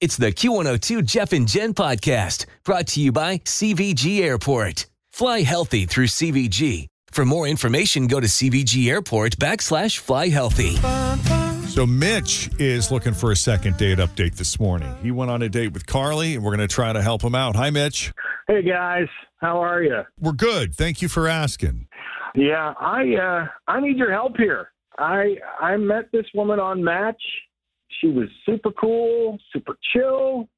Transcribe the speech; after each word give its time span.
It's 0.00 0.16
the 0.16 0.32
Q102 0.32 1.04
Jeff 1.04 1.34
and 1.34 1.46
Jen 1.46 1.74
podcast 1.74 2.46
brought 2.64 2.86
to 2.86 3.02
you 3.02 3.12
by 3.12 3.36
CVG 3.36 4.22
Airport. 4.22 4.86
Fly 5.12 5.42
healthy 5.42 5.84
through 5.84 6.06
CVG. 6.06 6.86
For 7.12 7.26
more 7.26 7.46
information, 7.46 8.06
go 8.06 8.18
to 8.18 8.26
CVG 8.26 8.88
Airport 8.88 9.36
backslash 9.36 9.98
fly 9.98 10.28
healthy. 10.28 10.76
So 11.66 11.84
Mitch 11.84 12.48
is 12.58 12.90
looking 12.90 13.12
for 13.12 13.30
a 13.30 13.36
second 13.36 13.76
date 13.76 13.98
update 13.98 14.36
this 14.36 14.58
morning. 14.58 14.90
He 15.02 15.10
went 15.10 15.30
on 15.30 15.42
a 15.42 15.50
date 15.50 15.74
with 15.74 15.84
Carly, 15.84 16.34
and 16.34 16.42
we're 16.42 16.56
going 16.56 16.66
to 16.66 16.74
try 16.74 16.94
to 16.94 17.02
help 17.02 17.20
him 17.22 17.34
out. 17.34 17.54
Hi, 17.56 17.68
Mitch. 17.68 18.10
Hey 18.48 18.62
guys, 18.62 19.06
how 19.36 19.58
are 19.62 19.82
you? 19.82 20.00
We're 20.18 20.32
good. 20.32 20.74
Thank 20.74 21.02
you 21.02 21.08
for 21.08 21.28
asking. 21.28 21.88
Yeah, 22.34 22.72
I 22.80 23.16
uh, 23.16 23.48
I 23.68 23.80
need 23.80 23.98
your 23.98 24.12
help 24.12 24.38
here. 24.38 24.70
I 24.98 25.36
I 25.60 25.76
met 25.76 26.10
this 26.10 26.24
woman 26.34 26.58
on 26.58 26.82
Match. 26.82 27.20
She 28.00 28.08
was 28.08 28.28
super 28.46 28.70
cool, 28.72 29.38
super 29.52 29.76
chill. 29.92 30.48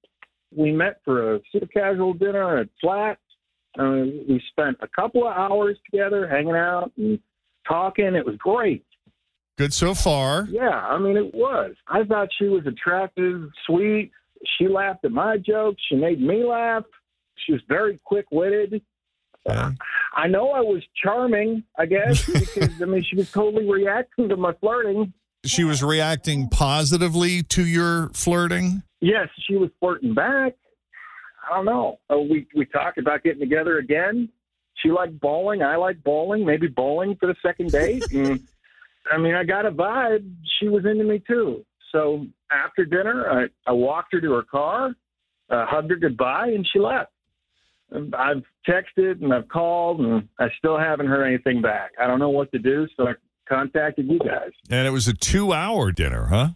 We 0.55 0.73
met 0.73 1.01
for 1.05 1.37
a 1.37 1.41
super 1.51 1.67
casual 1.67 2.15
dinner 2.15 2.59
at 2.59 2.69
flat. 2.81 3.19
Uh, 3.79 4.05
we 4.29 4.43
spent 4.51 4.77
a 4.83 4.89
couple 4.89 5.27
of 5.27 5.35
hours 5.35 5.79
together, 5.91 6.29
hanging 6.29 6.55
out 6.55 6.93
and 6.97 7.19
talking. 7.67 8.15
It 8.15 8.25
was 8.25 8.37
great. 8.37 8.85
Good 9.59 9.73
so 9.73 9.95
far. 9.95 10.47
Yeah, 10.51 10.71
I 10.71 10.99
mean 10.99 11.17
it 11.17 11.35
was. 11.35 11.75
I 11.89 12.05
thought 12.05 12.29
she 12.39 12.47
was 12.47 12.67
attractive, 12.67 13.49
sweet. 13.67 14.11
She 14.59 14.69
laughed 14.69 15.05
at 15.05 15.13
my 15.13 15.37
jokes. 15.39 15.81
She 15.89 15.95
made 15.95 16.21
me 16.21 16.45
laugh. 16.45 16.85
She 17.47 17.53
was 17.53 17.63
very 17.69 18.01
quick 18.05 18.27
witted. 18.31 18.83
Okay. 19.49 19.77
I 20.15 20.29
know 20.29 20.51
I 20.51 20.61
was 20.61 20.83
charming, 21.03 21.65
I 21.79 21.87
guess, 21.87 22.25
because 22.33 22.81
I 22.81 22.85
mean 22.85 23.03
she 23.03 23.17
was 23.17 23.31
totally 23.31 23.69
reacting 23.69 24.29
to 24.29 24.37
my 24.37 24.53
flirting. 24.61 25.13
She 25.45 25.65
was 25.65 25.83
reacting 25.83 26.49
positively 26.49 27.43
to 27.45 27.67
your 27.67 28.11
flirting. 28.11 28.83
Yes, 29.01 29.29
she 29.47 29.57
was 29.57 29.71
flirting 29.81 30.15
back. 30.15 30.55
I 31.51 31.57
don't 31.57 31.65
know. 31.65 31.99
Uh, 32.09 32.19
we 32.19 32.47
we 32.55 32.65
talked 32.67 32.99
about 32.99 33.25
getting 33.25 33.41
together 33.41 33.79
again. 33.79 34.29
She 34.77 34.91
liked 34.91 35.19
bowling. 35.21 35.63
I 35.63 35.77
like 35.77 36.03
bowling. 36.05 36.47
Maybe 36.47 36.69
bowling 36.69 37.17
for 37.17 37.27
the 37.27 37.35
second 37.43 37.73
date. 37.73 38.05
and, 38.13 38.41
I 39.11 39.19
mean, 39.19 39.35
I 39.35 39.43
got 39.43 39.67
a 39.67 39.71
vibe. 39.73 40.33
She 40.61 40.69
was 40.69 40.85
into 40.85 41.05
me 41.05 41.21
too. 41.27 41.65
So 41.91 42.27
after 42.51 42.85
dinner, 42.85 43.49
I, 43.67 43.71
I 43.71 43.73
walked 43.73 44.13
her 44.13 44.21
to 44.21 44.33
her 44.33 44.43
car, 44.45 44.95
uh, 45.51 45.67
hugged 45.67 45.91
her 45.91 45.97
goodbye, 45.97 46.49
and 46.49 46.67
she 46.73 46.79
left. 46.79 47.13
I've 47.95 48.43
texted 48.67 49.23
and 49.23 49.35
I've 49.35 49.49
called, 49.49 50.01
and 50.01 50.29
I 50.39 50.47
still 50.59 50.79
haven't 50.79 51.09
heard 51.09 51.27
anything 51.27 51.61
back. 51.61 51.91
I 52.01 52.07
don't 52.07 52.19
know 52.19 52.31
what 52.31 52.51
to 52.53 52.59
do, 52.59 52.87
so 52.97 53.09
I 53.09 53.13
contacted 53.53 54.09
you 54.09 54.19
guys. 54.19 54.51
And 54.71 54.87
it 54.87 54.91
was 54.91 55.09
a 55.09 55.13
two 55.13 55.53
hour 55.53 55.93
dinner, 55.93 56.27
huh? 56.27 56.49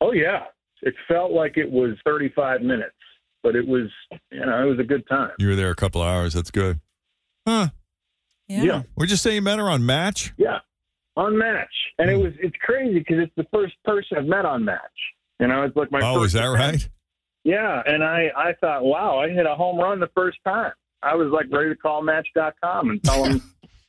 Oh 0.00 0.12
yeah, 0.12 0.44
it 0.82 0.94
felt 1.08 1.32
like 1.32 1.56
it 1.56 1.70
was 1.70 1.96
35 2.04 2.62
minutes, 2.62 2.94
but 3.42 3.56
it 3.56 3.66
was, 3.66 3.88
you 4.30 4.44
know, 4.44 4.62
it 4.62 4.68
was 4.68 4.78
a 4.78 4.84
good 4.84 5.06
time. 5.08 5.30
You 5.38 5.48
were 5.48 5.56
there 5.56 5.70
a 5.70 5.76
couple 5.76 6.02
hours. 6.02 6.34
That's 6.34 6.50
good. 6.50 6.80
Huh. 7.46 7.68
Yeah. 8.48 8.82
Would 8.96 9.10
you 9.10 9.16
say 9.16 9.34
you 9.34 9.42
met 9.42 9.58
her 9.58 9.70
on 9.70 9.86
Match? 9.86 10.34
Yeah, 10.36 10.58
on 11.16 11.38
Match, 11.38 11.72
and 11.98 12.10
it 12.10 12.16
hmm. 12.16 12.24
was 12.24 12.32
it's 12.38 12.56
crazy 12.62 12.98
because 12.98 13.16
it's 13.18 13.32
the 13.36 13.46
first 13.52 13.74
person 13.84 14.18
I've 14.18 14.26
met 14.26 14.44
on 14.44 14.64
Match. 14.64 14.80
You 15.40 15.48
know, 15.48 15.62
it's 15.62 15.76
like 15.76 15.90
my 15.90 16.00
oh, 16.02 16.14
first 16.14 16.26
is 16.26 16.32
that 16.34 16.46
right? 16.46 16.88
Yeah, 17.44 17.82
and 17.86 18.04
I 18.04 18.30
I 18.36 18.52
thought, 18.60 18.84
wow, 18.84 19.18
I 19.18 19.30
hit 19.30 19.46
a 19.46 19.54
home 19.54 19.78
run 19.78 20.00
the 20.00 20.10
first 20.14 20.38
time. 20.44 20.72
I 21.02 21.14
was 21.14 21.28
like 21.32 21.46
ready 21.50 21.70
to 21.70 21.76
call 21.76 22.02
Match.com 22.02 22.90
and 22.90 23.02
tell 23.02 23.22
them 23.28 23.42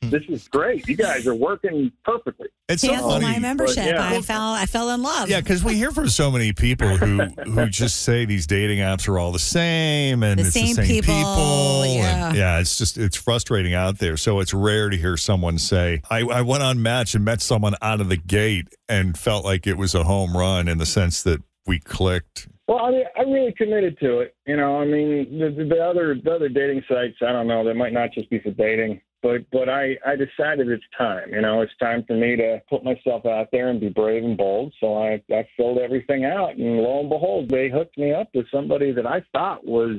Hmm. 0.04 0.10
this 0.10 0.22
is 0.28 0.48
great. 0.48 0.86
You 0.88 0.96
guys 0.96 1.26
are 1.26 1.34
working 1.34 1.90
perfectly. 2.04 2.48
It's 2.68 2.82
so 2.82 2.88
Cancel 2.88 3.10
funny. 3.10 3.24
my 3.26 3.38
membership. 3.38 3.84
yeah. 3.84 4.08
I 4.10 4.20
fell. 4.22 4.52
I 4.52 4.66
fell 4.66 4.90
in 4.90 5.02
love. 5.02 5.28
Yeah, 5.28 5.40
because 5.40 5.62
we 5.62 5.74
hear 5.74 5.90
from 5.90 6.08
so 6.08 6.30
many 6.30 6.52
people 6.52 6.96
who 6.96 7.18
who 7.50 7.66
just 7.68 8.02
say 8.02 8.24
these 8.24 8.46
dating 8.46 8.78
apps 8.78 9.08
are 9.08 9.18
all 9.18 9.32
the 9.32 9.38
same 9.38 10.22
and 10.22 10.38
The 10.38 10.44
it's 10.46 10.52
same 10.54 10.74
the 10.74 10.84
same 10.86 11.02
people, 11.02 11.82
and- 11.82 11.94
yeah. 11.94 12.32
yeah, 12.34 12.60
it's 12.60 12.76
just 12.76 12.96
it's 12.98 13.16
frustrating 13.16 13.74
out 13.74 13.98
there. 13.98 14.16
So 14.16 14.40
it's 14.40 14.54
rare 14.54 14.90
to 14.90 14.96
hear 14.96 15.16
someone 15.16 15.58
say, 15.58 16.00
I, 16.10 16.20
I 16.22 16.42
went 16.42 16.62
on 16.62 16.82
Match 16.82 17.14
and 17.14 17.24
met 17.24 17.40
someone 17.42 17.74
out 17.82 18.00
of 18.00 18.08
the 18.08 18.16
gate 18.16 18.68
and 18.88 19.16
felt 19.18 19.44
like 19.44 19.66
it 19.66 19.76
was 19.76 19.94
a 19.94 20.04
home 20.04 20.36
run 20.36 20.68
in 20.68 20.78
the 20.78 20.86
sense 20.86 21.22
that 21.24 21.42
we 21.66 21.78
clicked. 21.80 22.48
Well, 22.66 22.78
I, 22.78 22.90
mean, 22.92 23.04
I 23.14 23.20
really 23.22 23.52
committed 23.52 23.98
to 24.00 24.20
it. 24.20 24.34
You 24.46 24.56
know, 24.56 24.80
I 24.80 24.86
mean, 24.86 25.38
the, 25.38 25.64
the 25.68 25.84
other 25.84 26.14
the 26.22 26.30
other 26.34 26.48
dating 26.48 26.82
sites, 26.88 27.16
I 27.20 27.30
don't 27.30 27.46
know, 27.46 27.62
they 27.62 27.74
might 27.74 27.92
not 27.92 28.10
just 28.14 28.30
be 28.30 28.38
for 28.40 28.52
dating, 28.52 29.02
but 29.24 29.50
but 29.50 29.70
I 29.70 29.96
I 30.06 30.16
decided 30.16 30.68
it's 30.68 30.84
time. 30.96 31.30
You 31.32 31.40
know, 31.40 31.62
it's 31.62 31.72
time 31.80 32.04
for 32.06 32.14
me 32.14 32.36
to 32.36 32.60
put 32.68 32.84
myself 32.84 33.24
out 33.24 33.48
there 33.50 33.70
and 33.70 33.80
be 33.80 33.88
brave 33.88 34.22
and 34.22 34.36
bold. 34.36 34.74
So 34.78 34.98
I 35.02 35.22
I 35.32 35.48
filled 35.56 35.78
everything 35.78 36.26
out, 36.26 36.56
and 36.56 36.76
lo 36.76 37.00
and 37.00 37.08
behold, 37.08 37.48
they 37.48 37.70
hooked 37.70 37.96
me 37.96 38.12
up 38.12 38.28
with 38.34 38.46
somebody 38.52 38.92
that 38.92 39.06
I 39.06 39.24
thought 39.32 39.66
was 39.66 39.96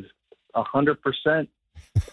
a 0.53 0.61
hundred 0.63 1.01
percent 1.01 1.49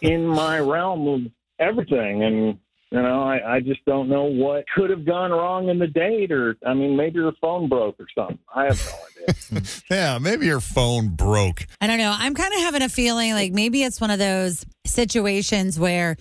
in 0.01 0.27
my 0.27 0.59
realm 0.59 1.07
of 1.07 1.21
everything, 1.61 2.25
and. 2.25 2.59
You 2.95 3.01
know, 3.01 3.23
I, 3.23 3.55
I 3.55 3.61
just 3.61 3.83
don't 3.87 4.11
know 4.11 4.25
what 4.25 4.67
could 4.77 4.91
have 4.91 5.07
gone 5.07 5.31
wrong 5.31 5.71
in 5.71 5.79
the 5.79 5.87
date, 5.87 6.31
or 6.31 6.59
I 6.67 6.75
mean, 6.75 6.95
maybe 6.95 7.21
your 7.21 7.33
phone 7.41 7.67
broke 7.67 7.99
or 7.99 8.05
something. 8.15 8.39
I 8.55 8.67
have 8.67 8.79
no 8.85 9.33
idea. 9.55 9.63
Yeah, 9.91 10.19
maybe 10.19 10.45
your 10.45 10.61
phone 10.61 11.09
broke. 11.09 11.67
I 11.81 11.87
don't 11.87 11.97
know. 11.97 12.15
I'm 12.15 12.35
kind 12.35 12.53
of 12.53 12.61
having 12.61 12.83
a 12.83 12.91
feeling 12.91 13.33
like 13.33 13.51
maybe 13.51 13.83
it's 13.83 13.99
one 13.99 14.11
of 14.11 14.19
those 14.19 14.67
situations 14.85 15.81
where 15.81 16.19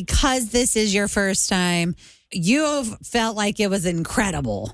because 0.00 0.48
this 0.48 0.74
is 0.74 0.92
your 0.92 1.06
first 1.06 1.48
time, 1.48 1.94
you've 2.32 2.98
felt 3.06 3.36
like 3.36 3.60
it 3.60 3.70
was 3.70 3.86
incredible. 3.86 4.72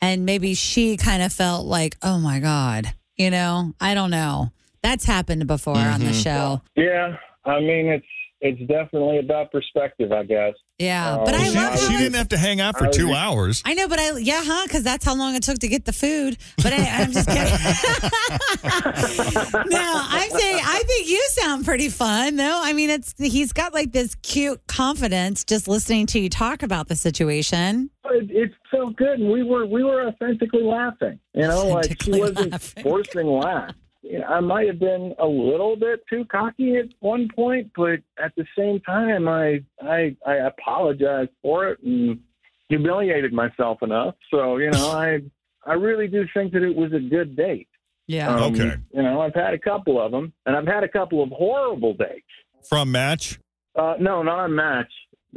And 0.00 0.24
maybe 0.24 0.54
she 0.54 0.96
kind 0.96 1.22
of 1.22 1.30
felt 1.30 1.66
like, 1.66 1.96
oh 2.02 2.18
my 2.18 2.40
God, 2.40 2.94
you 3.16 3.30
know, 3.30 3.74
I 3.78 3.92
don't 3.92 4.10
know. 4.10 4.50
That's 4.82 5.04
happened 5.04 5.46
before 5.46 5.76
on 5.76 6.00
the 6.00 6.06
mm-hmm. 6.06 6.12
show. 6.14 6.62
Yeah, 6.74 7.16
I 7.44 7.60
mean 7.60 7.86
it's 7.86 8.06
it's 8.40 8.60
definitely 8.60 9.18
about 9.18 9.52
perspective, 9.52 10.10
I 10.10 10.24
guess. 10.24 10.54
Yeah. 10.82 11.18
Oh, 11.20 11.24
but 11.24 11.34
I 11.34 11.44
she, 11.44 11.54
love 11.54 11.78
she 11.78 11.96
didn't 11.96 12.14
have 12.14 12.30
to 12.30 12.36
hang 12.36 12.60
out 12.60 12.76
for 12.76 12.88
two 12.88 13.12
hours. 13.12 13.62
I 13.64 13.74
know, 13.74 13.86
but 13.86 14.00
I 14.00 14.18
yeah, 14.18 14.42
huh? 14.44 14.64
Because 14.64 14.82
that's 14.82 15.04
how 15.04 15.14
long 15.14 15.36
it 15.36 15.44
took 15.44 15.60
to 15.60 15.68
get 15.68 15.84
the 15.84 15.92
food. 15.92 16.36
But 16.56 16.72
I, 16.72 17.02
I'm 17.02 17.12
just 17.12 17.28
kidding. 17.28 17.52
no, 19.70 19.92
I'm 19.94 20.30
saying 20.30 20.60
I 20.64 20.82
think 20.84 21.08
you 21.08 21.24
sound 21.30 21.64
pretty 21.64 21.88
fun, 21.88 22.34
though. 22.36 22.60
I 22.62 22.72
mean, 22.72 22.90
it's 22.90 23.14
he's 23.16 23.52
got 23.52 23.72
like 23.72 23.92
this 23.92 24.16
cute 24.16 24.66
confidence 24.66 25.44
just 25.44 25.68
listening 25.68 26.06
to 26.06 26.18
you 26.18 26.28
talk 26.28 26.64
about 26.64 26.88
the 26.88 26.96
situation. 26.96 27.90
It, 28.06 28.28
it 28.30 28.50
felt 28.70 28.96
good, 28.96 29.20
and 29.20 29.30
we 29.30 29.44
were 29.44 29.66
we 29.66 29.84
were 29.84 30.08
authentically 30.08 30.64
laughing. 30.64 31.20
You 31.34 31.46
know, 31.46 31.68
like 31.68 32.02
she 32.02 32.10
wasn't 32.10 32.50
laughing. 32.52 32.82
forcing 32.82 33.28
laugh. 33.28 33.74
You 34.02 34.18
know, 34.18 34.26
I 34.26 34.40
might 34.40 34.66
have 34.66 34.80
been 34.80 35.14
a 35.18 35.26
little 35.26 35.76
bit 35.76 36.00
too 36.10 36.24
cocky 36.24 36.76
at 36.76 36.86
one 37.00 37.28
point, 37.34 37.70
but 37.76 38.00
at 38.22 38.34
the 38.36 38.44
same 38.58 38.80
time, 38.80 39.28
I 39.28 39.62
I 39.80 40.16
I 40.26 40.34
apologized 40.46 41.30
for 41.40 41.68
it 41.68 41.78
and 41.82 42.20
humiliated 42.68 43.32
myself 43.32 43.78
enough. 43.82 44.14
So 44.30 44.56
you 44.56 44.70
know, 44.70 44.90
I 44.96 45.20
I 45.64 45.74
really 45.74 46.08
do 46.08 46.24
think 46.34 46.52
that 46.52 46.62
it 46.62 46.74
was 46.74 46.92
a 46.92 46.98
good 46.98 47.36
date. 47.36 47.68
Yeah. 48.08 48.34
Um, 48.34 48.54
Okay. 48.54 48.76
You 48.92 49.02
know, 49.02 49.20
I've 49.20 49.34
had 49.34 49.54
a 49.54 49.58
couple 49.58 50.00
of 50.04 50.10
them, 50.10 50.32
and 50.46 50.56
I've 50.56 50.66
had 50.66 50.82
a 50.82 50.88
couple 50.88 51.22
of 51.22 51.30
horrible 51.30 51.94
dates. 51.94 52.26
From 52.68 52.90
Match? 52.90 53.38
Uh, 53.76 53.94
no, 54.00 54.22
not 54.22 54.38
on 54.40 54.54
Match. 54.54 54.90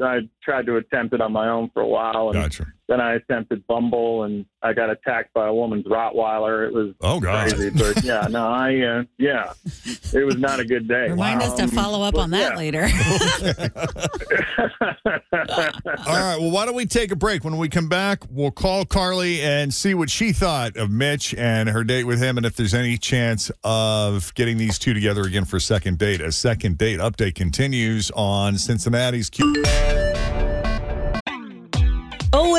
I 0.04 0.20
tried 0.44 0.66
to 0.66 0.78
attempt 0.78 1.14
it 1.14 1.22
on 1.22 1.32
my 1.32 1.48
own 1.50 1.70
for 1.74 1.82
a 1.82 1.88
while, 1.88 2.30
and 2.30 2.34
Gotcha. 2.34 2.66
Then 2.88 3.02
I 3.02 3.14
attempted 3.16 3.66
Bumble, 3.68 4.24
and 4.24 4.46
I 4.62 4.74
got 4.74 4.90
attacked 4.90 5.34
by 5.34 5.48
a 5.48 5.54
woman's 5.54 5.86
Rottweiler. 5.86 6.68
It 6.68 6.74
was 6.74 6.94
Oh, 7.02 7.20
God. 7.20 7.50
crazy, 7.50 7.70
but 7.72 8.04
yeah, 8.04 8.28
no, 8.30 8.48
I 8.48 8.80
uh, 8.82 9.04
yeah, 9.18 9.54
it 10.14 10.26
was 10.26 10.38
not 10.38 10.60
a 10.60 10.66
good 10.66 10.88
day. 10.88 11.06
Remind 11.10 11.42
us 11.42 11.54
to 11.56 11.64
Um, 11.64 11.70
follow 11.70 12.02
up 12.04 12.14
but 12.16 12.22
on 12.22 12.30
that 12.32 12.54
yeah. 12.54 12.58
later. 12.58 12.84
All 16.08 16.16
right. 16.16 16.38
Well, 16.40 16.52
why 16.52 16.66
don't 16.66 16.76
we 16.76 16.86
take 16.86 17.12
a 17.12 17.16
break? 17.16 17.44
When 17.44 17.58
we 17.58 17.70
come 17.70 17.90
back, 17.90 18.24
we'll 18.30 18.52
call 18.52 18.86
Carly 18.86 19.42
and 19.42 19.74
see 19.74 19.94
what 19.94 20.10
she 20.10 20.32
thought 20.32 20.78
of 20.78 20.90
Mitch 20.92 21.34
and 21.36 21.70
her 21.70 21.84
date 21.84 22.06
with 22.06 22.22
him, 22.22 22.38
and 22.38 22.46
if 22.46 22.56
there's 22.56 22.74
any 22.74 22.98
chance 22.98 23.52
of 23.64 24.34
getting 24.36 24.58
these 24.58 24.80
two 24.80 24.94
together 24.94 25.24
again 25.24 25.46
for 25.46 25.58
a 25.58 25.62
second 25.62 25.98
date. 25.98 26.22
A 26.22 26.32
second 26.32 26.78
date 26.78 27.00
update 27.00 27.36
continues 27.36 28.12
on 28.16 28.58
Cincinnati's 28.58 29.30
Q. 29.30 29.64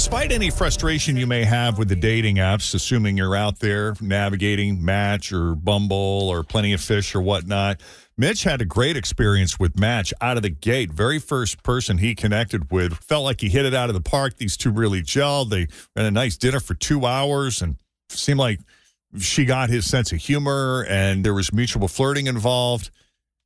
Despite 0.00 0.32
any 0.32 0.50
frustration 0.50 1.16
you 1.16 1.26
may 1.26 1.44
have 1.44 1.76
with 1.76 1.88
the 1.88 1.96
dating 1.96 2.36
apps, 2.36 2.74
assuming 2.74 3.16
you're 3.16 3.36
out 3.36 3.58
there 3.58 3.94
navigating 4.00 4.82
Match 4.82 5.32
or 5.32 5.54
Bumble 5.54 6.28
or 6.30 6.42
Plenty 6.42 6.72
of 6.72 6.80
Fish 6.80 7.14
or 7.14 7.20
whatnot, 7.20 7.80
Mitch 8.16 8.44
had 8.44 8.62
a 8.62 8.64
great 8.64 8.96
experience 8.96 9.58
with 9.58 9.78
Match 9.78 10.14
out 10.20 10.36
of 10.36 10.42
the 10.42 10.48
gate. 10.48 10.90
Very 10.90 11.18
first 11.18 11.62
person 11.62 11.98
he 11.98 12.14
connected 12.14 12.70
with 12.70 12.94
felt 12.94 13.24
like 13.24 13.40
he 13.40 13.48
hit 13.48 13.66
it 13.66 13.74
out 13.74 13.90
of 13.90 13.94
the 13.94 14.00
park. 14.00 14.36
These 14.38 14.56
two 14.56 14.70
really 14.70 15.02
gelled. 15.02 15.50
They 15.50 15.66
had 15.94 16.06
a 16.06 16.10
nice 16.10 16.36
dinner 16.36 16.60
for 16.60 16.74
two 16.74 17.04
hours 17.04 17.60
and 17.60 17.76
seemed 18.08 18.40
like 18.40 18.60
she 19.18 19.44
got 19.44 19.70
his 19.70 19.84
sense 19.86 20.12
of 20.12 20.18
humor 20.18 20.86
and 20.88 21.24
there 21.24 21.34
was 21.34 21.52
mutual 21.52 21.88
flirting 21.88 22.26
involved 22.26 22.90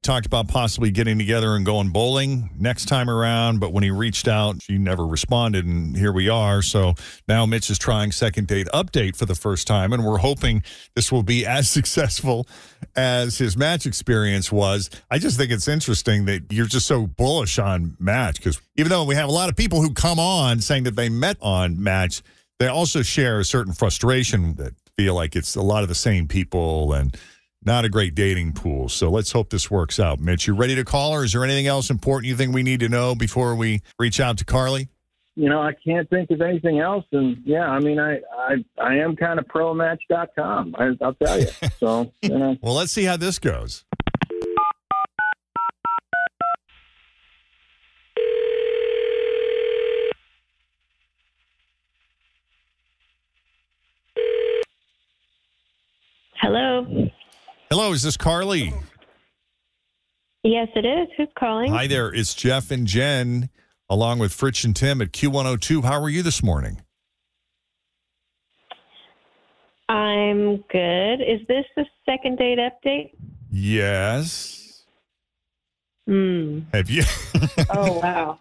talked 0.05 0.27
about 0.27 0.47
possibly 0.47 0.91
getting 0.91 1.19
together 1.19 1.57
and 1.57 1.65
going 1.65 1.89
bowling 1.89 2.51
next 2.59 2.85
time 2.87 3.09
around, 3.09 3.59
but 3.59 3.73
when 3.73 3.83
he 3.83 3.91
reached 3.91 4.29
out, 4.29 4.63
she 4.63 4.77
never 4.77 5.07
responded, 5.07 5.65
and 5.65 5.97
here 5.97 6.13
we 6.13 6.29
are. 6.29 6.63
So 6.63 6.95
now 7.27 7.47
Mitch 7.47 7.71
is 7.71 7.79
trying 7.79 8.13
second 8.13 8.47
date 8.47 8.69
update 8.75 9.17
for 9.17 9.25
the 9.25 9.35
first 9.35 9.67
time, 9.67 9.93
and 9.93 10.05
we're 10.05 10.19
hoping 10.19 10.63
this 10.95 11.11
will 11.11 11.23
be 11.23 11.47
as 11.55 11.69
successful 11.69 12.47
as 12.95 13.39
his 13.39 13.57
match 13.57 13.87
experience 13.87 14.53
was. 14.53 14.91
I 15.11 15.19
just 15.19 15.39
think 15.39 15.51
it's 15.51 15.67
interesting 15.67 16.27
that 16.27 16.53
you're 16.53 16.67
just 16.67 16.87
so 16.87 17.07
bullish 17.07 17.59
on 17.59 17.97
match 17.99 18.37
because 18.37 18.61
even 18.77 18.91
though 18.91 19.05
we 19.05 19.15
have 19.15 19.29
a 19.29 19.33
lot 19.33 19.49
of 19.49 19.57
people 19.57 19.81
who 19.81 19.93
come 19.93 20.21
on 20.21 20.61
saying 20.61 20.85
that 20.85 20.97
they 20.97 21.09
met 21.09 21.39
on 21.41 21.83
match, 21.83 22.23
they 22.59 22.67
also 22.67 23.03
share 23.03 23.41
a 23.41 23.45
certain 23.45 23.73
frustration 23.73 24.55
that 24.57 24.75
feel 24.97 25.15
like 25.15 25.35
it's 25.35 25.57
a 25.57 25.63
lot 25.63 25.83
of 25.83 25.89
the 25.89 25.95
same 25.95 26.29
people 26.29 26.93
and 26.93 27.17
not 27.65 27.85
a 27.85 27.89
great 27.89 28.15
dating 28.15 28.53
pool. 28.53 28.89
So 28.89 29.11
let's 29.11 29.33
hope 29.33 29.51
this 29.51 29.71
works 29.71 29.99
out. 29.99 30.21
Mitch, 30.21 30.47
you 30.47 30.55
ready 30.55 30.75
to 30.75 30.85
call 30.85 31.13
or 31.13 31.25
Is 31.25 31.33
there 31.33 31.45
anything 31.45 31.67
else 31.67 31.91
important 31.91 32.29
you 32.29 32.37
think 32.37 32.55
we 32.55 32.63
need 32.63 32.81
to 32.81 32.89
know 32.89 33.15
before 33.15 33.55
we 33.55 33.83
reach 33.99 34.21
out 34.21 34.39
to 34.39 34.45
Carly? 34.45 34.89
you 35.37 35.49
know, 35.49 35.61
I 35.61 35.73
can't 35.85 36.09
think 36.11 36.31
of 36.31 36.41
anything 36.41 36.79
else. 36.79 37.05
And 37.11 37.39
yeah, 37.45 37.67
I 37.69 37.81
mean, 37.81 37.99
I 37.99 38.21
I, 38.37 38.65
I 38.81 38.95
am 38.99 39.17
kind 39.17 39.39
of 39.39 39.49
pro 39.49 39.75
match.com. 39.75 40.77
I, 40.79 40.93
I'll 41.03 41.15
tell 41.15 41.41
you. 41.41 41.49
So 41.79 42.13
you 42.23 42.39
know, 42.39 42.57
Well, 42.63 42.75
let's 42.75 42.93
see 42.93 43.05
how 43.05 43.17
this 43.17 43.39
goes. 43.39 43.85
Hello. 56.41 56.87
Hello, 57.77 57.91
is 57.91 58.05
this 58.05 58.17
Carly? 58.17 58.73
Yes, 60.45 60.69
it 60.77 60.87
is. 60.87 61.09
Who's 61.17 61.27
calling? 61.37 61.73
Hi 61.73 61.89
there. 61.89 62.15
It's 62.15 62.33
Jeff 62.33 62.71
and 62.71 62.87
Jen 62.87 63.51
along 63.91 64.21
with 64.21 64.31
Fritch 64.31 64.65
and 64.65 64.77
Tim 64.77 65.03
at 65.03 65.11
Q102. 65.11 65.83
How 65.83 66.01
are 66.01 66.09
you 66.09 66.23
this 66.23 66.41
morning? 66.41 66.83
I'm 69.89 70.59
good. 70.71 71.15
Is 71.15 71.41
this 71.49 71.65
the 71.75 71.85
second 72.07 72.39
date 72.39 72.61
update? 72.61 73.11
Yes. 73.51 74.85
Hmm. 76.07 76.61
Have 76.73 76.89
you? 76.89 77.03
Oh 77.71 77.99
wow. 77.99 78.39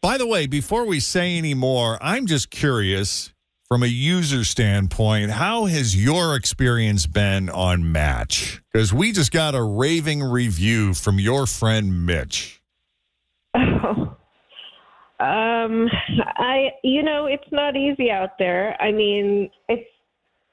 By 0.00 0.18
the 0.18 0.26
way, 0.28 0.46
before 0.46 0.84
we 0.84 1.00
say 1.00 1.36
any 1.36 1.52
more, 1.52 1.98
I'm 2.00 2.26
just 2.26 2.50
curious 2.50 3.32
from 3.68 3.82
a 3.82 3.86
user 3.86 4.44
standpoint, 4.44 5.30
how 5.30 5.66
has 5.66 5.94
your 5.94 6.34
experience 6.34 7.06
been 7.06 7.50
on 7.50 7.92
Match? 7.92 8.62
Because 8.72 8.94
we 8.94 9.12
just 9.12 9.30
got 9.30 9.54
a 9.54 9.62
raving 9.62 10.22
review 10.22 10.94
from 10.94 11.18
your 11.18 11.46
friend 11.46 12.06
Mitch. 12.06 12.62
Oh. 13.54 14.14
Um, 15.20 15.88
I 16.16 16.68
you 16.84 17.02
know 17.02 17.26
it's 17.26 17.50
not 17.50 17.74
easy 17.74 18.08
out 18.08 18.38
there. 18.38 18.80
I 18.80 18.92
mean 18.92 19.50
it's 19.68 19.90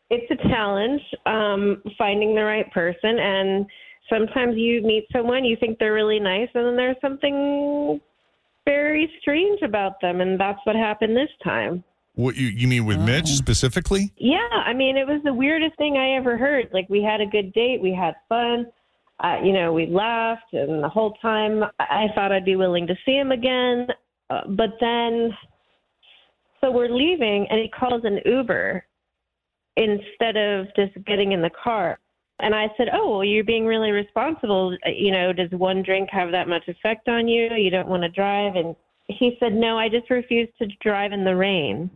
it's 0.10 0.32
a 0.32 0.50
challenge 0.50 1.04
um, 1.28 1.84
finding 2.00 2.34
the 2.34 2.44
right 2.44 2.66
person, 2.74 3.20
and 3.20 3.68
sometimes 4.10 4.58
you 4.58 4.82
meet 4.82 5.06
someone 5.14 5.46
you 5.46 5.56
think 5.60 5.78
they're 5.78 5.94
really 5.94 6.20
nice, 6.20 6.50
and 6.56 6.66
then 6.66 6.76
there's 6.76 6.98
something 7.00 8.02
very 8.66 9.08
strange 9.22 9.62
about 9.62 10.02
them, 10.02 10.20
and 10.20 10.40
that's 10.40 10.58
what 10.64 10.76
happened 10.76 11.16
this 11.16 11.30
time. 11.44 11.84
What 12.16 12.36
you, 12.36 12.48
you 12.48 12.68
mean 12.68 12.86
with 12.86 13.00
Mitch 13.00 13.28
specifically? 13.28 14.14
Yeah, 14.18 14.38
I 14.66 14.74
mean, 14.74 14.98
it 14.98 15.06
was 15.06 15.22
the 15.24 15.34
weirdest 15.34 15.78
thing 15.78 15.98
I 15.98 16.16
ever 16.18 16.38
heard. 16.38 16.70
Like, 16.74 16.88
we 16.90 17.04
had 17.04 17.22
a 17.22 17.26
good 17.26 17.54
date, 17.54 17.82
we 17.82 17.94
had 17.94 18.16
fun, 18.30 18.68
uh, 19.24 19.38
you 19.44 19.54
know, 19.54 19.72
we 19.72 19.86
laughed, 19.88 20.54
and 20.54 20.84
the 20.84 20.90
whole 20.90 21.14
time 21.22 21.64
I 21.80 22.08
thought 22.14 22.32
I'd 22.32 22.46
be 22.46 22.58
willing 22.58 22.86
to 22.88 22.96
see 23.06 23.16
him 23.16 23.32
again. 23.32 23.88
Uh, 24.30 24.42
but 24.50 24.72
then, 24.82 25.32
so 26.60 26.70
we're 26.72 26.90
leaving, 26.90 27.48
and 27.50 27.60
he 27.60 27.70
calls 27.70 28.02
an 28.04 28.20
Uber 28.26 28.84
instead 29.78 30.36
of 30.36 30.68
just 30.76 30.94
getting 31.06 31.32
in 31.32 31.42
the 31.42 31.52
car. 31.64 32.00
And 32.40 32.54
I 32.54 32.68
said, 32.76 32.88
Oh, 32.92 33.10
well, 33.12 33.24
you're 33.24 33.46
being 33.46 33.66
really 33.66 33.92
responsible. 33.92 34.76
You 34.86 35.12
know, 35.12 35.32
does 35.32 35.52
one 35.52 35.84
drink 35.84 36.10
have 36.12 36.32
that 36.32 36.50
much 36.50 36.68
effect 36.68 37.08
on 37.08 37.30
you? 37.30 37.54
You 37.54 37.70
don't 37.70 37.88
want 37.88 38.04
to 38.04 38.10
drive? 38.10 38.56
And 38.56 38.76
he 39.08 39.38
said, 39.40 39.54
No, 39.54 39.78
I 39.78 39.90
just 39.90 40.10
refuse 40.10 40.50
to 40.60 40.68
drive 40.82 41.12
in 41.12 41.24
the 41.24 41.36
rain. 41.36 41.90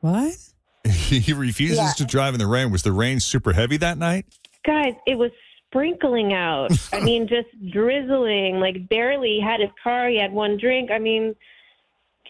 What? 0.00 0.34
he 0.88 1.32
refuses 1.32 1.78
Yeah. 1.78 1.92
to 1.96 2.04
drive 2.04 2.34
in 2.34 2.40
the 2.40 2.46
rain. 2.46 2.70
Was 2.70 2.82
the 2.82 2.92
rain 2.92 3.20
super 3.20 3.52
heavy 3.52 3.76
that 3.78 3.98
night? 3.98 4.26
Guys, 4.64 4.94
it 5.06 5.16
was 5.16 5.30
sprinkling 5.66 6.32
out. 6.32 6.70
I 6.92 7.00
mean, 7.00 7.26
just 7.28 7.48
drizzling, 7.72 8.60
like 8.60 8.88
barely 8.88 9.40
had 9.42 9.60
his 9.60 9.70
car. 9.82 10.08
He 10.08 10.18
had 10.18 10.32
one 10.32 10.56
drink. 10.56 10.90
I 10.90 10.98
mean, 10.98 11.34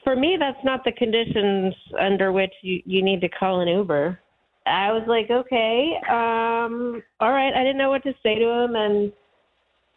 for 0.05 0.17
me, 0.17 0.37
that's 0.39 0.63
not 0.65 0.85
the 0.85 0.93
conditions 0.93 1.75
under 1.99 2.33
which 2.33 2.53
you, 2.63 2.83
you 2.87 3.03
need 3.03 3.21
to 3.21 3.29
call 3.29 3.61
an 3.61 3.69
Uber. 3.69 4.19
I 4.67 4.93
was 4.93 5.03
like, 5.07 5.31
okay, 5.31 5.95
um, 6.11 7.03
all 7.21 7.31
right. 7.33 7.53
I 7.55 7.63
didn't 7.65 7.79
know 7.79 7.89
what 7.91 8.03
to 8.05 8.15
say 8.23 8.39
to 8.39 8.49
him. 8.65 8.77
And 8.77 9.13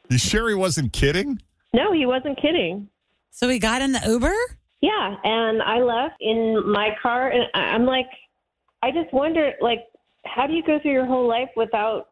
You 0.10 0.17
sure 0.17 0.48
he 0.50 0.55
wasn't 0.55 0.93
kidding? 0.93 1.41
no, 1.74 1.91
he 1.93 2.05
wasn't 2.05 2.41
kidding. 2.41 2.88
So 3.31 3.47
we 3.47 3.59
got 3.59 3.81
in 3.81 3.91
the 3.93 4.01
Uber? 4.05 4.33
Yeah, 4.81 5.15
and 5.23 5.61
I 5.61 5.79
left 5.79 6.15
in 6.19 6.69
my 6.71 6.89
car, 7.01 7.29
and 7.29 7.43
I- 7.53 7.73
I'm 7.73 7.85
like, 7.85 8.07
I 8.83 8.91
just 8.91 9.11
wonder, 9.13 9.53
like, 9.61 9.79
how 10.25 10.47
do 10.47 10.53
you 10.53 10.63
go 10.63 10.79
through 10.79 10.91
your 10.91 11.05
whole 11.05 11.27
life 11.27 11.50
without 11.55 12.09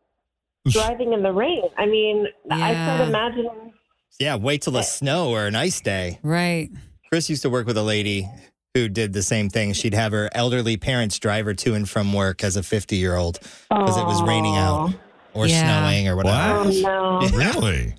driving 0.69 1.13
in 1.13 1.21
the 1.23 1.31
rain? 1.31 1.63
I 1.77 1.85
mean, 1.85 2.27
I 2.49 2.57
start 2.73 2.99
Yeah. 2.99 3.07
imagining. 3.07 3.73
Yeah, 4.19 4.35
wait 4.35 4.61
till 4.63 4.75
a 4.77 4.83
snow 4.83 5.29
or 5.29 5.45
an 5.45 5.55
ice 5.55 5.81
day. 5.81 6.19
Right. 6.23 6.69
Chris 7.09 7.29
used 7.29 7.41
to 7.43 7.49
work 7.49 7.65
with 7.67 7.77
a 7.77 7.83
lady 7.83 8.27
who 8.73 8.88
did 8.88 9.13
the 9.13 9.23
same 9.23 9.49
thing. 9.49 9.73
She'd 9.73 9.93
have 9.93 10.11
her 10.11 10.29
elderly 10.33 10.77
parents 10.77 11.17
drive 11.19 11.45
her 11.45 11.53
to 11.55 11.73
and 11.73 11.89
from 11.89 12.13
work 12.13 12.43
as 12.43 12.55
a 12.55 12.63
50 12.63 12.97
year 12.97 13.15
old 13.15 13.39
because 13.69 13.97
it 13.97 14.05
was 14.05 14.21
raining 14.23 14.55
out 14.57 14.93
or 15.33 15.47
Yeah. 15.47 15.63
snowing 15.63 16.07
or 16.07 16.15
whatever. 16.15 16.65
Oh 16.65 16.71
no! 16.81 17.29
Really? 17.33 17.95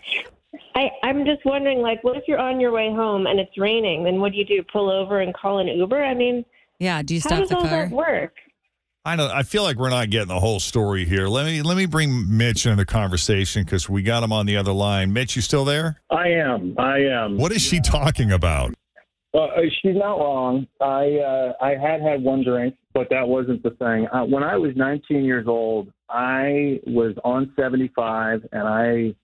I, 0.74 0.90
I'm 1.02 1.24
just 1.24 1.44
wondering, 1.44 1.80
like, 1.80 2.02
what 2.04 2.16
if 2.16 2.24
you're 2.28 2.38
on 2.38 2.60
your 2.60 2.72
way 2.72 2.90
home 2.90 3.26
and 3.26 3.38
it's 3.40 3.56
raining? 3.58 4.04
Then 4.04 4.20
what 4.20 4.32
do 4.32 4.38
you 4.38 4.44
do? 4.44 4.62
Pull 4.72 4.90
over 4.90 5.20
and 5.20 5.34
call 5.34 5.58
an 5.58 5.68
Uber? 5.68 6.02
I 6.02 6.14
mean, 6.14 6.44
Yeah. 6.78 7.02
Do 7.02 7.14
you 7.14 7.20
how 7.20 7.28
stop 7.28 7.38
does 7.40 7.48
the 7.48 7.56
all 7.56 7.62
car? 7.62 7.70
that 7.70 7.90
work? 7.90 8.34
I 9.04 9.16
don't. 9.16 9.30
I 9.30 9.42
feel 9.44 9.62
like 9.62 9.76
we're 9.78 9.88
not 9.88 10.10
getting 10.10 10.28
the 10.28 10.38
whole 10.40 10.60
story 10.60 11.06
here. 11.06 11.26
Let 11.26 11.46
me 11.46 11.62
let 11.62 11.76
me 11.78 11.86
bring 11.86 12.36
Mitch 12.36 12.66
into 12.66 12.76
the 12.76 12.84
conversation 12.84 13.64
because 13.64 13.88
we 13.88 14.02
got 14.02 14.22
him 14.22 14.30
on 14.30 14.44
the 14.44 14.58
other 14.58 14.72
line. 14.72 15.12
Mitch, 15.12 15.36
you 15.36 15.42
still 15.42 15.64
there? 15.64 16.02
I 16.10 16.28
am. 16.28 16.74
I 16.78 16.98
am. 16.98 17.38
What 17.38 17.50
is 17.50 17.62
she 17.62 17.80
talking 17.80 18.30
about? 18.30 18.74
Uh, 19.32 19.46
she's 19.80 19.96
not 19.96 20.18
wrong. 20.18 20.66
I 20.82 21.16
uh, 21.16 21.52
I 21.62 21.70
had 21.76 22.02
had 22.02 22.22
one 22.22 22.44
drink, 22.44 22.74
but 22.92 23.08
that 23.08 23.26
wasn't 23.26 23.62
the 23.62 23.70
thing. 23.70 24.06
Uh, 24.12 24.24
when 24.24 24.42
I 24.42 24.56
was 24.58 24.72
19 24.76 25.24
years 25.24 25.46
old, 25.48 25.90
I 26.10 26.80
was 26.86 27.14
on 27.24 27.52
75, 27.56 28.46
and 28.52 28.68
I 28.68 29.14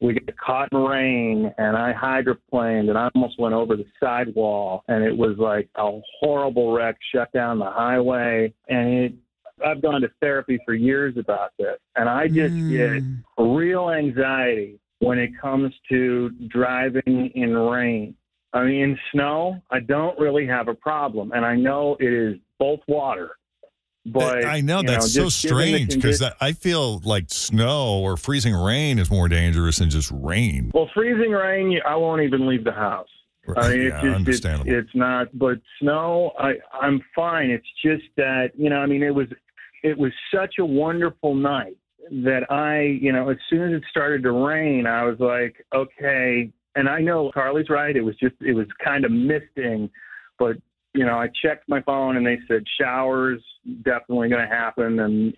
we 0.00 0.14
got 0.14 0.36
caught 0.36 0.72
in 0.72 0.78
rain, 0.78 1.54
and 1.58 1.76
I 1.76 1.92
hydroplaned, 1.92 2.88
and 2.88 2.96
I 2.96 3.10
almost 3.14 3.38
went 3.38 3.54
over 3.54 3.76
the 3.76 3.86
sidewall, 3.98 4.84
and 4.88 5.02
it 5.02 5.16
was 5.16 5.36
like 5.38 5.68
a 5.74 6.00
horrible 6.20 6.72
wreck. 6.72 6.96
Shut 7.12 7.32
down 7.32 7.58
the 7.58 7.70
highway, 7.70 8.52
and 8.68 8.88
it. 8.88 9.12
I've 9.66 9.82
gone 9.82 10.00
to 10.02 10.10
therapy 10.20 10.60
for 10.64 10.74
years 10.74 11.16
about 11.16 11.50
this, 11.58 11.78
and 11.96 12.08
I 12.08 12.28
just 12.28 12.54
get 12.68 13.02
Mm. 13.02 13.24
real 13.38 13.90
anxiety 13.90 14.78
when 15.00 15.18
it 15.18 15.36
comes 15.36 15.74
to 15.88 16.30
driving 16.46 17.32
in 17.34 17.56
rain. 17.56 18.14
I 18.52 18.64
mean, 18.64 18.80
in 18.82 18.98
snow, 19.10 19.60
I 19.70 19.80
don't 19.80 20.16
really 20.18 20.46
have 20.46 20.68
a 20.68 20.74
problem, 20.74 21.32
and 21.32 21.44
I 21.44 21.56
know 21.56 21.96
it 21.98 22.12
is 22.12 22.38
both 22.60 22.80
water. 22.86 23.37
But 24.12 24.44
I 24.44 24.60
know 24.60 24.82
that's 24.82 25.12
so 25.12 25.20
given 25.20 25.24
the 25.26 25.30
strange 25.30 25.94
because 25.94 26.20
condi- 26.20 26.34
I 26.40 26.52
feel 26.52 26.98
like 27.00 27.24
snow 27.28 28.00
or 28.00 28.16
freezing 28.16 28.54
rain 28.54 28.98
is 28.98 29.10
more 29.10 29.28
dangerous 29.28 29.78
than 29.78 29.90
just 29.90 30.10
rain. 30.12 30.70
well, 30.74 30.90
freezing 30.94 31.32
rain, 31.32 31.80
I 31.86 31.96
won't 31.96 32.22
even 32.22 32.46
leave 32.48 32.64
the 32.64 32.72
house. 32.72 33.08
I 33.56 33.68
mean, 33.70 33.80
it's 33.80 33.90
yeah, 33.90 34.08
it's, 34.10 34.16
understandable. 34.16 34.72
it's 34.72 34.94
not. 34.94 35.38
But 35.38 35.58
snow, 35.80 36.32
I 36.38 36.54
I'm 36.72 37.00
fine. 37.14 37.50
It's 37.50 37.66
just 37.82 38.04
that 38.16 38.50
you 38.56 38.70
know, 38.70 38.76
I 38.76 38.86
mean, 38.86 39.02
it 39.02 39.14
was 39.14 39.28
it 39.82 39.96
was 39.96 40.12
such 40.34 40.54
a 40.58 40.64
wonderful 40.64 41.34
night 41.34 41.76
that 42.10 42.50
I, 42.50 42.98
you 43.00 43.12
know, 43.12 43.28
as 43.30 43.36
soon 43.48 43.72
as 43.72 43.80
it 43.80 43.84
started 43.90 44.22
to 44.22 44.32
rain, 44.32 44.86
I 44.86 45.04
was 45.04 45.18
like, 45.18 45.64
okay. 45.74 46.50
And 46.74 46.88
I 46.88 47.00
know 47.00 47.30
Carly's 47.32 47.70
right. 47.70 47.96
It 47.96 48.02
was 48.02 48.16
just 48.16 48.34
it 48.40 48.54
was 48.54 48.66
kind 48.82 49.04
of 49.04 49.12
misting, 49.12 49.90
but 50.38 50.56
you 50.94 51.04
know, 51.04 51.18
I 51.18 51.28
checked 51.42 51.68
my 51.68 51.82
phone 51.82 52.16
and 52.16 52.26
they 52.26 52.38
said 52.48 52.64
showers 52.80 53.42
definitely 53.82 54.28
going 54.28 54.46
to 54.46 54.54
happen, 54.54 55.00
and 55.00 55.36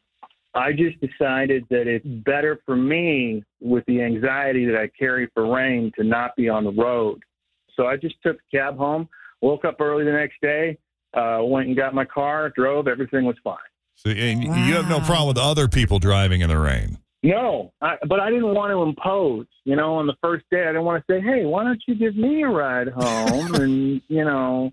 I 0.54 0.72
just 0.72 1.00
decided 1.00 1.64
that 1.70 1.86
it's 1.86 2.06
better 2.06 2.60
for 2.66 2.76
me 2.76 3.44
with 3.60 3.84
the 3.86 4.02
anxiety 4.02 4.66
that 4.66 4.76
I 4.76 4.90
carry 4.98 5.28
for 5.34 5.52
rain 5.52 5.92
to 5.96 6.04
not 6.04 6.34
be 6.36 6.48
on 6.48 6.64
the 6.64 6.72
road. 6.72 7.20
So 7.76 7.86
I 7.86 7.96
just 7.96 8.16
took 8.22 8.36
the 8.36 8.58
cab 8.58 8.76
home, 8.76 9.08
woke 9.40 9.64
up 9.64 9.80
early 9.80 10.04
the 10.04 10.12
next 10.12 10.40
day, 10.42 10.76
uh, 11.14 11.40
went 11.42 11.68
and 11.68 11.76
got 11.76 11.94
my 11.94 12.04
car, 12.04 12.50
drove, 12.54 12.88
everything 12.88 13.24
was 13.24 13.36
fine. 13.44 13.56
So, 13.94 14.10
and 14.10 14.42
you 14.42 14.74
have 14.74 14.88
no 14.88 15.00
problem 15.00 15.28
with 15.28 15.38
other 15.38 15.68
people 15.68 15.98
driving 15.98 16.40
in 16.40 16.48
the 16.48 16.58
rain. 16.58 16.98
No, 17.22 17.72
I, 17.82 17.96
but 18.08 18.18
I 18.18 18.30
didn't 18.30 18.54
want 18.54 18.70
to 18.70 18.82
impose. 18.82 19.46
You 19.64 19.76
know, 19.76 19.96
on 19.96 20.06
the 20.06 20.14
first 20.22 20.46
day, 20.50 20.62
I 20.62 20.68
didn't 20.68 20.84
want 20.84 21.04
to 21.06 21.12
say, 21.12 21.20
"Hey, 21.20 21.44
why 21.44 21.64
don't 21.64 21.82
you 21.86 21.94
give 21.94 22.16
me 22.16 22.42
a 22.42 22.48
ride 22.48 22.88
home?" 22.88 23.54
and 23.56 24.00
you 24.08 24.24
know, 24.24 24.72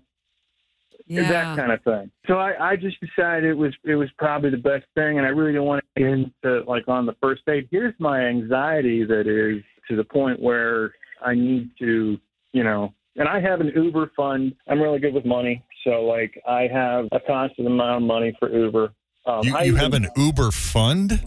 Yeah. 1.08 1.28
that 1.28 1.56
kind 1.56 1.72
of 1.72 1.82
thing. 1.82 2.10
So 2.26 2.34
I, 2.38 2.72
I 2.72 2.76
just 2.76 2.96
decided 3.00 3.44
it 3.44 3.54
was 3.54 3.74
it 3.84 3.94
was 3.94 4.08
probably 4.18 4.50
the 4.50 4.56
best 4.58 4.84
thing, 4.94 5.18
and 5.18 5.26
I 5.26 5.30
really 5.30 5.52
didn't 5.52 5.64
want 5.66 5.84
to 5.96 6.02
get 6.02 6.10
into 6.10 6.62
like 6.68 6.86
on 6.88 7.06
the 7.06 7.14
first 7.20 7.44
date. 7.46 7.68
Here's 7.70 7.94
my 7.98 8.20
anxiety 8.20 9.04
that 9.04 9.26
is 9.26 9.62
to 9.88 9.96
the 9.96 10.04
point 10.04 10.40
where 10.40 10.92
I 11.24 11.34
need 11.34 11.70
to, 11.78 12.18
you 12.52 12.62
know, 12.64 12.92
and 13.16 13.28
I 13.28 13.40
have 13.40 13.60
an 13.60 13.72
Uber 13.74 14.12
fund. 14.16 14.54
I'm 14.68 14.80
really 14.80 14.98
good 14.98 15.14
with 15.14 15.24
money, 15.24 15.64
so 15.84 16.02
like 16.04 16.40
I 16.46 16.68
have 16.72 17.06
a 17.12 17.20
constant 17.26 17.66
amount 17.66 18.02
of 18.02 18.06
money 18.06 18.36
for 18.38 18.50
Uber. 18.50 18.92
Um, 19.26 19.40
You, 19.44 19.52
you 19.58 19.64
even- 19.66 19.76
have 19.76 19.94
an 19.94 20.08
Uber 20.16 20.50
fund? 20.52 21.26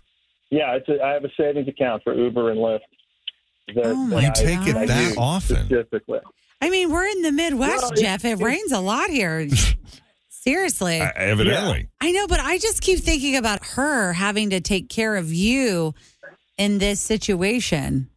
yeah, 0.52 0.74
it's 0.76 0.88
a, 0.90 1.04
I 1.04 1.14
have 1.14 1.24
a 1.26 1.30
savings 1.38 1.68
account 1.68 2.04
for 2.04 2.14
Uber 2.14 2.52
and 2.52 2.60
Lyft. 2.60 2.80
That, 3.76 3.86
Oh 3.86 3.90
that 4.10 4.16
my 4.16 4.22
You 4.22 4.28
I- 4.28 4.32
take 4.32 4.68
it 4.68 4.88
that 4.88 5.08
use 5.10 5.18
often? 5.18 5.66
Specifically. 5.66 6.20
I 6.62 6.70
mean, 6.70 6.92
we're 6.92 7.08
in 7.08 7.22
the 7.24 7.32
Midwest, 7.32 7.82
Well, 7.84 7.92
Jeff. 7.94 8.24
It 8.26 8.34
it's- 8.34 8.42
rains 8.46 8.72
a 8.72 8.80
lot 8.80 9.10
here. 9.10 9.48
Seriously. 10.30 11.00
Uh, 11.02 11.12
evidently. 11.16 11.90
I 12.02 12.12
know, 12.12 12.26
but 12.28 12.40
I 12.40 12.58
just 12.58 12.82
keep 12.82 13.00
thinking 13.00 13.36
about 13.36 13.64
her 13.76 14.14
having 14.14 14.50
to 14.52 14.60
take 14.60 14.90
care 14.90 15.16
of 15.16 15.32
you 15.32 15.94
in 16.58 16.80
this 16.80 17.00
situation. 17.00 18.10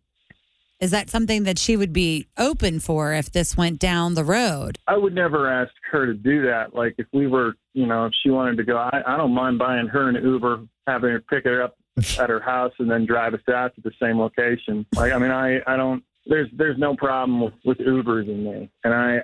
Is 0.80 0.90
that 0.90 1.08
something 1.10 1.44
that 1.44 1.58
she 1.58 1.76
would 1.76 1.92
be 1.92 2.26
open 2.38 2.80
for 2.80 3.12
if 3.12 3.30
this 3.30 3.56
went 3.56 3.78
down 3.78 4.14
the 4.14 4.24
road? 4.24 4.78
I 4.86 4.96
would 4.96 5.14
never 5.14 5.50
ask 5.50 5.72
her 5.90 6.06
to 6.06 6.14
do 6.14 6.42
that. 6.46 6.74
Like 6.74 6.94
if 6.98 7.06
we 7.12 7.26
were, 7.26 7.54
you 7.74 7.86
know, 7.86 8.06
if 8.06 8.12
she 8.22 8.30
wanted 8.30 8.56
to 8.56 8.64
go, 8.64 8.76
I, 8.76 9.02
I 9.06 9.16
don't 9.16 9.32
mind 9.34 9.58
buying 9.58 9.86
her 9.88 10.08
an 10.08 10.16
Uber, 10.16 10.64
having 10.86 11.10
her 11.10 11.20
pick 11.20 11.44
her 11.44 11.62
up 11.62 11.76
at 12.18 12.28
her 12.28 12.40
house, 12.40 12.72
and 12.78 12.90
then 12.90 13.06
drive 13.06 13.34
us 13.34 13.40
out 13.54 13.74
to 13.76 13.80
the 13.82 13.92
same 14.02 14.18
location. 14.18 14.84
Like 14.96 15.12
I 15.12 15.18
mean, 15.18 15.30
I 15.30 15.60
I 15.66 15.76
don't. 15.76 16.02
There's 16.26 16.49
there's 16.57 16.78
no 16.78 16.97
problem 16.97 17.40
with, 17.40 17.54
with 17.64 17.78
Ubers 17.78 18.28
in 18.28 18.45
me, 18.45 18.71
and 18.85 18.95
I 18.95 19.19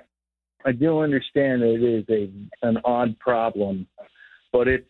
I 0.65 0.71
do 0.71 0.99
understand 0.99 1.61
that 1.63 1.73
it 1.73 1.83
is 1.83 2.05
a 2.09 2.67
an 2.67 2.77
odd 2.85 3.17
problem, 3.19 3.87
but 4.53 4.67
it's 4.67 4.87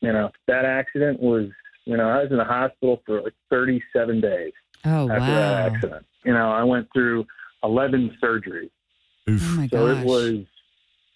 you 0.00 0.12
know 0.12 0.30
that 0.46 0.64
accident 0.64 1.20
was 1.20 1.46
you 1.84 1.96
know 1.96 2.08
I 2.08 2.22
was 2.22 2.30
in 2.30 2.36
the 2.38 2.44
hospital 2.44 3.02
for 3.04 3.22
like 3.22 3.34
37 3.50 4.20
days 4.20 4.52
Oh, 4.84 5.10
after 5.10 5.34
that 5.34 5.72
accident. 5.72 6.06
You 6.24 6.32
know 6.32 6.50
I 6.50 6.62
went 6.62 6.86
through 6.92 7.26
11 7.64 8.16
surgeries. 8.22 8.70
Oh, 9.28 9.32
Oof. 9.32 9.56
my 9.56 9.66
So 9.68 9.86
gosh. 9.86 9.96
it 9.98 10.06
was 10.06 10.34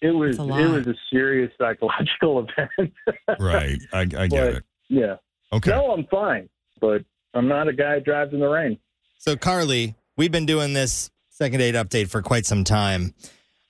it 0.01 0.11
was 0.11 0.37
it 0.37 0.69
was 0.69 0.87
a 0.87 0.95
serious 1.09 1.51
psychological 1.57 2.45
event. 2.77 2.93
Right. 3.39 3.79
I, 3.93 3.99
I 4.01 4.05
get 4.05 4.29
But, 4.29 4.53
it. 4.55 4.63
Yeah. 4.89 5.15
Okay. 5.53 5.71
No, 5.71 5.91
I'm 5.93 6.05
fine, 6.07 6.49
but 6.81 7.05
I'm 7.33 7.47
not 7.47 7.69
a 7.69 7.73
guy 7.73 7.95
who 7.95 8.01
drives 8.01 8.33
in 8.33 8.41
the 8.41 8.47
rain. 8.49 8.77
So, 9.17 9.37
Carly, 9.37 9.95
we've 10.17 10.31
been 10.31 10.45
doing 10.45 10.73
this 10.73 11.09
second 11.29 11.59
date 11.59 11.75
update 11.75 12.09
for 12.09 12.21
quite 12.21 12.45
some 12.45 12.63
time. 12.63 13.13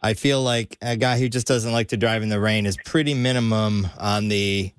I 0.01 0.13
feel 0.15 0.41
like 0.41 0.77
a 0.81 0.97
guy 0.97 1.17
who 1.17 1.29
just 1.29 1.47
doesn't 1.47 1.71
like 1.71 1.89
to 1.89 1.97
drive 1.97 2.23
in 2.23 2.29
the 2.29 2.39
rain 2.39 2.65
is 2.65 2.77
pretty 2.85 3.13
minimum 3.13 3.87
on 3.97 4.27
the 4.27 4.71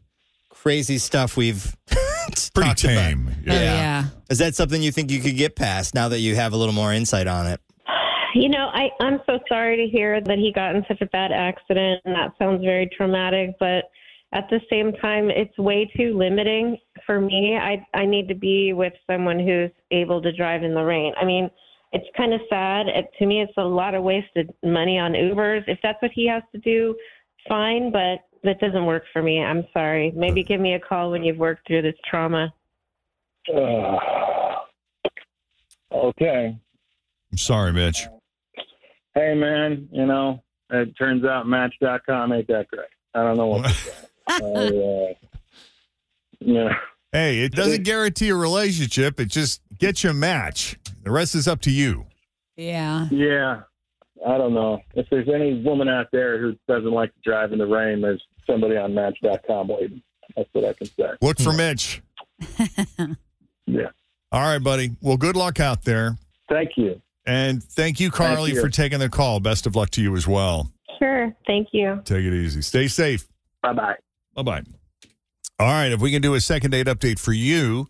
crazy 0.51 0.99
stuff 0.99 1.37
we've 1.37 1.75
Pretty 1.87 2.69
talked 2.69 2.85
about. 2.85 2.95
tame. 2.95 3.29
Oh, 3.49 3.53
yeah. 3.55 4.05
Is 4.31 4.39
that 4.39 4.55
something 4.55 4.83
you 4.83 4.93
think 4.93 5.11
you 5.11 5.21
could 5.21 5.37
get 5.37 5.57
past 5.57 5.95
now 5.95 6.09
that 6.09 6.21
you 6.21 6.35
have 6.37 6.53
a 6.53 6.57
little 6.57 6.75
more 6.75 6.93
insight 6.93 7.27
on 7.27 7.47
it? 7.47 7.61
You 8.35 8.49
know, 8.49 8.71
I, 8.73 8.89
I'm 9.01 9.21
so 9.27 9.39
sorry 9.49 9.77
to 9.77 9.87
hear 9.87 10.21
that 10.21 10.39
he 10.39 10.53
got 10.53 10.75
in 10.75 10.85
such 10.89 11.01
a 11.01 11.07
bad 11.07 11.31
accident, 11.33 12.01
and 12.05 12.15
that 12.17 12.33
sounds 12.39 12.65
very 12.65 12.89
traumatic. 12.97 13.51
But 13.61 13.85
at 14.35 14.49
the 14.51 14.61
same 14.69 14.93
time, 14.95 15.31
it's 15.31 15.57
way 15.59 15.91
too 15.97 16.19
limiting 16.19 16.77
for 17.07 17.21
me. 17.21 17.57
I 17.57 17.85
I 17.97 18.05
need 18.05 18.29
to 18.29 18.35
be 18.35 18.73
with 18.73 18.93
someone 19.09 19.39
who's 19.39 19.71
able 19.91 20.21
to 20.23 20.33
drive 20.33 20.65
in 20.65 20.75
the 20.75 20.83
rain. 20.83 21.13
I 21.21 21.25
mean, 21.25 21.49
it's 21.93 22.07
kind 22.17 22.35
of 22.35 22.41
sad. 22.51 22.89
It, 22.89 23.07
to 23.21 23.27
me, 23.27 23.41
it's 23.41 23.53
a 23.57 23.65
lot 23.65 23.95
of 23.95 24.03
wasted 24.03 24.53
money 24.65 24.99
on 24.99 25.13
Ubers. 25.13 25.63
If 25.69 25.79
that's 25.83 26.03
what 26.03 26.11
he 26.13 26.27
has 26.29 26.43
to 26.53 26.59
do, 26.59 26.97
fine. 27.49 27.93
But 27.93 28.19
that 28.43 28.59
doesn't 28.59 28.85
work 28.85 29.05
for 29.13 29.23
me. 29.23 29.41
I'm 29.41 29.65
sorry. 29.73 30.13
Maybe 30.17 30.43
give 30.43 30.61
me 30.61 30.75
a 30.75 30.81
call 30.81 31.13
when 31.13 31.23
you've 31.23 31.39
worked 31.39 31.67
through 31.67 31.83
this 31.83 31.95
trauma. 32.09 32.53
Uh, 33.55 33.99
okay. 35.93 36.57
I'm 37.31 37.39
sorry, 37.39 37.73
Mitch. 37.73 38.07
Hey, 39.15 39.35
man, 39.35 39.89
you 39.93 40.07
know, 40.07 40.43
it 40.71 40.97
turns 40.99 41.25
out 41.25 41.47
Match.com 41.47 42.33
ain't 42.33 42.49
that 42.49 42.67
great. 42.69 42.89
I 43.15 43.23
don't 43.23 43.37
know 43.37 43.47
what 43.47 43.67
to 43.67 43.71
say. 43.73 43.93
I, 44.27 44.39
uh, 44.39 45.15
yeah. 46.41 46.75
Hey, 47.13 47.41
it 47.41 47.53
doesn't 47.53 47.85
guarantee 47.85 48.31
a 48.31 48.35
relationship. 48.35 49.21
It 49.21 49.27
just 49.27 49.61
gets 49.79 50.03
you 50.03 50.11
a 50.11 50.15
match. 50.15 50.77
The 51.03 51.11
rest 51.11 51.35
is 51.35 51.47
up 51.47 51.61
to 51.63 51.71
you. 51.71 52.07
Yeah. 52.57 53.09
Yeah. 53.11 53.63
I 54.27 54.39
don't 54.39 54.55
know. 54.55 54.81
If 54.95 55.07
there's 55.11 55.29
any 55.29 55.63
woman 55.63 55.89
out 55.89 56.07
there 56.13 56.41
who 56.41 56.57
doesn't 56.67 56.91
like 56.91 57.13
to 57.15 57.21
drive 57.23 57.53
in 57.53 57.59
the 57.59 57.67
rain, 57.67 58.01
there's 58.01 58.23
somebody 58.47 58.77
on 58.77 58.95
Match.com 58.95 59.69
waiting. 59.69 60.03
That's 60.37 60.49
what 60.53 60.65
I 60.65 60.73
can 60.73 60.87
say. 60.87 61.11
Look 61.21 61.39
for 61.39 61.53
Mitch. 61.53 62.03
Yeah. 63.67 63.89
All 64.31 64.43
right, 64.43 64.59
buddy. 64.59 64.97
Well, 65.01 65.17
good 65.17 65.37
luck 65.37 65.61
out 65.61 65.85
there. 65.85 66.19
Thank 66.51 66.73
you. 66.77 67.01
And 67.27 67.63
thank 67.63 68.01
you, 68.01 68.11
Carly, 68.11 68.53
you. 68.53 68.61
for 68.61 68.69
taking 68.69 68.99
the 68.99 69.09
call. 69.09 69.41
Best 69.41 69.67
of 69.67 69.75
luck 69.75 69.91
to 69.91 70.03
you 70.03 70.15
as 70.17 70.29
well. 70.29 70.71
Sure. 70.99 71.35
Thank 71.47 71.69
you. 71.73 72.03
Take 72.05 72.25
it 72.25 72.35
easy. 72.35 72.61
Stay 72.61 72.89
safe. 72.89 73.27
Bye 73.63 73.73
bye. 73.73 73.95
Bye 74.35 74.43
bye. 74.43 74.63
All 75.59 75.69
right, 75.69 75.93
if 75.93 76.01
we 76.01 76.11
can 76.11 76.21
do 76.21 76.35
a 76.35 76.41
second 76.41 76.73
date 76.73 76.87
update 76.87 77.21
for 77.21 77.33
you, 77.33 77.89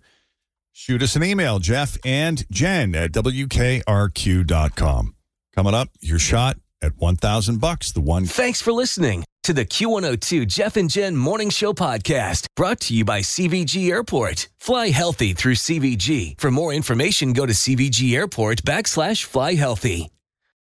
shoot 0.72 1.02
us 1.02 1.16
an 1.16 1.24
email, 1.24 1.58
Jeff 1.58 1.96
and 2.04 2.44
Jen 2.50 2.94
at 2.94 3.12
WKRQ.com. 3.12 5.14
Coming 5.54 5.74
up, 5.74 5.88
your 6.00 6.18
shot 6.18 6.58
at 6.82 6.96
1000 6.98 7.60
bucks, 7.60 7.92
the 7.92 8.00
one. 8.00 8.26
Thanks 8.26 8.60
for 8.60 8.72
listening 8.72 9.24
to 9.44 9.52
the 9.52 9.64
Q102 9.64 10.46
Jeff 10.46 10.76
and 10.76 10.90
Jen 10.90 11.16
Morning 11.16 11.50
Show 11.50 11.72
podcast 11.72 12.46
brought 12.56 12.80
to 12.80 12.94
you 12.94 13.04
by 13.04 13.20
CVG 13.20 13.90
Airport. 13.90 14.48
Fly 14.58 14.88
healthy 14.88 15.32
through 15.32 15.54
CVG. 15.54 16.38
For 16.40 16.50
more 16.50 16.72
information, 16.72 17.32
go 17.32 17.46
to 17.46 17.52
CVG 17.52 18.14
Airport 18.14 18.62
backslash 18.62 19.24
fly 19.24 19.54
healthy. 19.54 20.10